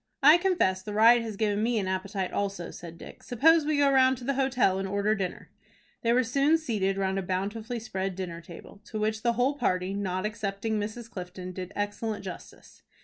"I 0.23 0.37
confess 0.39 0.81
the 0.81 0.95
ride 0.95 1.21
has 1.21 1.35
given 1.35 1.61
me 1.61 1.77
an 1.77 1.87
appetite 1.87 2.31
also," 2.31 2.71
said 2.71 2.97
Dick. 2.97 3.21
"Suppose 3.21 3.65
we 3.67 3.77
go 3.77 3.91
round 3.91 4.17
to 4.17 4.23
the 4.23 4.33
hotel, 4.33 4.79
and 4.79 4.87
order 4.87 5.13
dinner." 5.13 5.51
They 6.01 6.11
were 6.11 6.23
soon 6.23 6.57
seated 6.57 6.97
round 6.97 7.19
a 7.19 7.21
bountifully 7.21 7.79
spread 7.79 8.15
dinner 8.15 8.41
table, 8.41 8.81
to 8.85 8.99
which 8.99 9.21
the 9.21 9.33
whole 9.33 9.53
party, 9.59 9.93
not 9.93 10.25
excepting 10.25 10.79
Mrs. 10.79 11.07
Clifton, 11.07 11.51
did 11.53 11.71
excellent 11.75 12.23
justice. 12.23 12.81